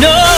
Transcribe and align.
No 0.00 0.29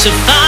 to 0.00 0.10
find 0.24 0.39